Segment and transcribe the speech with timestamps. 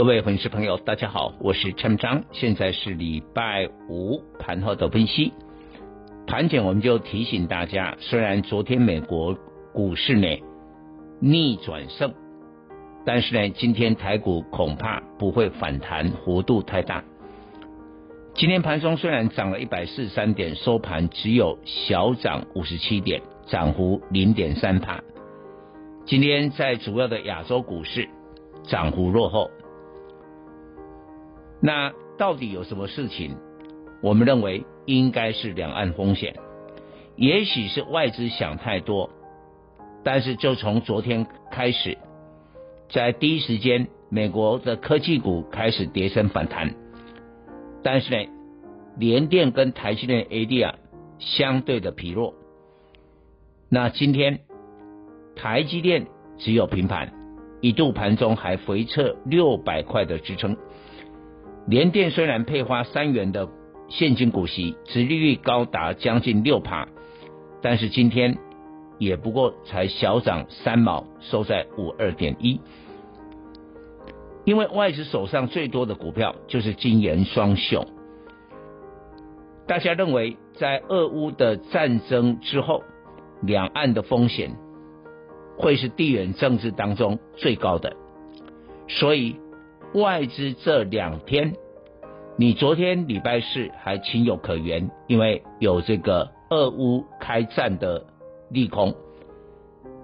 [0.00, 5.34] 各位粉丝朋友，大家好，我是陈章，现在是礼拜五盘后的分析。
[6.26, 9.36] 盘前我们就提醒大家，虽然昨天美国
[9.74, 10.26] 股市呢
[11.20, 12.14] 逆转胜，
[13.04, 17.04] 但是呢，今天台股恐怕不会反弹幅度太大。
[18.32, 23.20] 今天盘中虽然涨了一百四十三点，收盘只有小涨五十七点。
[23.48, 24.98] 涨幅零点三趴。
[26.06, 28.08] 今天在主要的亚洲股市
[28.62, 29.50] 涨幅落后。
[31.60, 33.36] 那到底有什么事情？
[34.02, 36.34] 我们认为应该是两岸风险，
[37.16, 39.10] 也许是外资想太多。
[40.02, 41.98] 但是就从昨天开始，
[42.88, 46.74] 在第一时间，美国的科技股开始跌升反弹。
[47.82, 48.30] 但是呢，
[48.96, 50.74] 联电跟台积电 ADR
[51.18, 52.34] 相对的疲弱。
[53.68, 54.40] 那今天
[55.36, 56.06] 台积电
[56.38, 57.12] 只有平盘，
[57.60, 60.56] 一度盘中还回测六百块的支撑。
[61.66, 63.48] 联电虽然配发三元的
[63.88, 66.88] 现金股息，殖利率高达将近六趴，
[67.62, 68.38] 但是今天
[68.98, 72.60] 也不过才小涨三毛，收在五二点一。
[74.44, 77.86] 因为外资手上最多的股票就是晶圆双雄，
[79.66, 82.82] 大家认为在俄乌的战争之后。
[83.42, 84.54] 两岸的风险
[85.56, 87.96] 会是地缘政治当中最高的，
[88.86, 89.36] 所以
[89.94, 91.54] 外资这两天，
[92.36, 98.04] 你昨天礼拜四还情有可原，因为有这个俄乌开战的
[98.50, 98.94] 利空，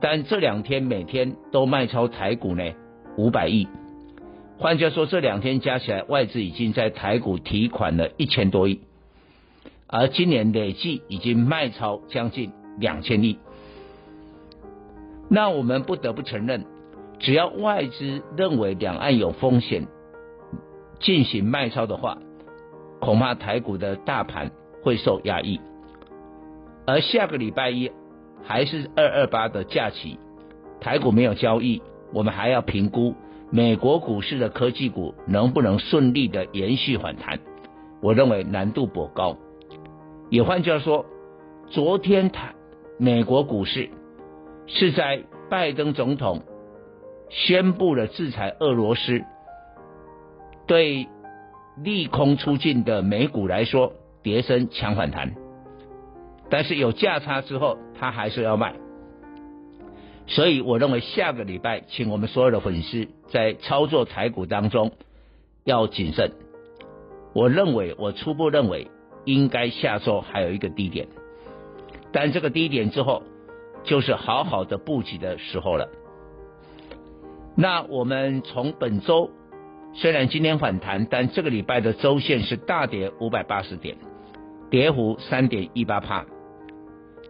[0.00, 2.64] 但这两天每天都卖超台股呢
[3.16, 3.68] 五百亿，
[4.58, 8.80] 换句话说，这两天加起来外资已经在台股提款了一千多亿，
[9.86, 12.52] 而今年累计已经卖超将近。
[12.78, 13.36] 两千亿，
[15.28, 16.64] 那我们不得不承认，
[17.22, 19.86] 只要外资认为两岸有风险，
[21.00, 22.18] 进行卖超的话，
[23.00, 24.50] 恐怕台股的大盘
[24.82, 25.58] 会受压抑。
[26.84, 27.90] 而下个礼拜一
[28.42, 30.18] 还是二二八的假期，
[30.80, 31.80] 台股没有交易，
[32.12, 33.14] 我们还要评估
[33.50, 37.38] 美国股市的科技股能不能顺利的延续反弹。
[38.02, 39.36] 我认为难度颇高。
[40.28, 41.06] 也换句话说，
[41.68, 42.54] 昨天台。
[42.98, 43.90] 美国股市
[44.66, 46.42] 是在拜登总统
[47.32, 49.24] 宣布了制裁俄罗斯，
[50.66, 51.08] 对
[51.82, 55.34] 利空出尽的美股来说，跌升强反弹，
[56.50, 58.74] 但是有价差之后，他还是要卖，
[60.26, 64.92] 所以我认为下个礼拜，请我们所有的粉丝在操作台股当中
[65.64, 66.32] 要谨慎。
[67.34, 68.90] 我认为，我初步认为，
[69.24, 71.08] 应该下周还有一个低点。
[72.12, 73.22] 但这个低点之后，
[73.84, 75.88] 就是好好的布局的时候了。
[77.54, 79.30] 那我们从本周，
[79.92, 83.96] 虽然今天反弹，但这个礼拜的周线是大跌五百八十点，
[84.70, 86.24] 跌幅三点一八趴。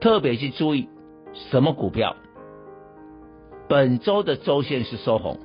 [0.00, 0.88] 特别去注意
[1.32, 2.16] 什么股票，
[3.68, 5.38] 本周的周线是收红。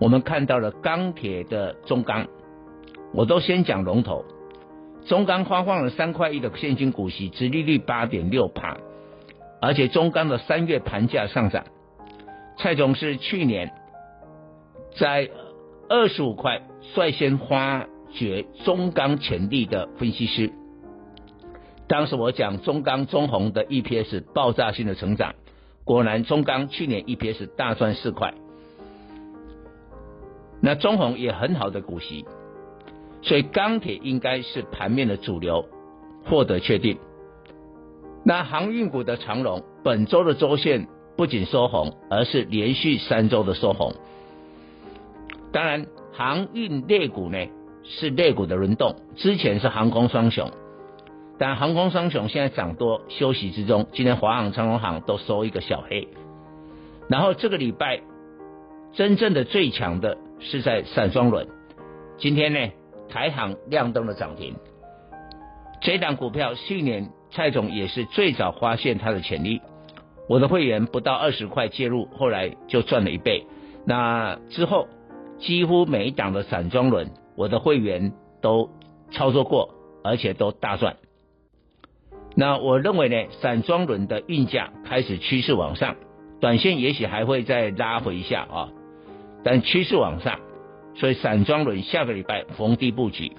[0.00, 2.26] 我们看到了钢铁的中钢，
[3.12, 4.24] 我都先讲龙头。
[5.06, 8.76] 中钢发放了三块一的现金股息，殖利率八点六趴，
[9.60, 11.64] 而且中钢的三月盘价上涨。
[12.62, 13.72] 蔡总是去年
[14.98, 15.30] 在
[15.88, 16.60] 二十五块
[16.94, 20.52] 率先发掘中钢潜力的分析师，
[21.88, 25.34] 当时我讲中钢中红的 EPS 爆炸性的成长，
[25.84, 28.34] 果然中钢去年 EPS 大赚四块，
[30.60, 32.26] 那中红也很好的股息。
[33.22, 35.64] 所以钢铁应该是盘面的主流，
[36.26, 36.98] 获得确定。
[38.22, 43.94] 那航运股的长荣，本周的周线不仅收红，而是连续三周的收红。
[45.52, 47.38] 当然，航运类股呢
[47.84, 50.50] 是类股的轮动，之前是航空双雄，
[51.38, 56.08] 但航空双雄现在涨多休息之中，今天华航、长荣航都收一个小黑。
[57.08, 58.00] 然后这个礼拜
[58.92, 61.48] 真正的最强的是在散装轮，
[62.18, 62.58] 今天呢？
[63.12, 64.54] 台航亮灯的涨停，
[65.80, 69.60] 这档股票去年蔡总也是最早发现它的潜力，
[70.30, 73.48] 我的会员不到二十块介入，后来就赚了一倍。
[73.84, 74.86] 那之后
[75.40, 78.70] 几乎每一档的散装轮，我的会员都
[79.10, 79.74] 操作过，
[80.04, 80.98] 而且都大赚。
[82.36, 85.96] 那我认为呢，散装轮的运价开始趋势往上，
[86.40, 88.68] 短线也许还会再拉回一下啊，
[89.42, 90.38] 但趋势往上，
[90.94, 93.32] 所以散装轮下个礼拜逢低布局。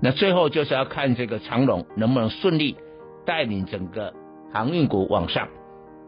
[0.00, 2.76] 那最后就是要看这个长龙能不能顺利
[3.26, 4.14] 带领整个
[4.52, 5.48] 航运股往上。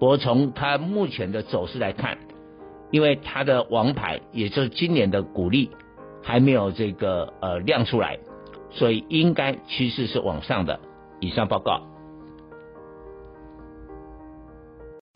[0.04, 2.18] 我从它目前的走势来看，
[2.90, 5.70] 因为它的王牌，也就是今年的股利
[6.22, 8.18] 还没有这个呃亮出来，
[8.70, 10.78] 所以应该趋势是往上的。
[11.20, 11.80] 以上报告。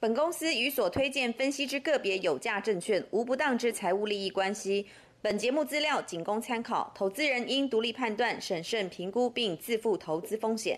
[0.01, 4.87] 本公司与所推荐分析之个别有价证券无不当之财务利益关系。
[5.21, 10.77] 本节目资料仅供参考，投资人应独立判断、审慎评估并自负投资风险。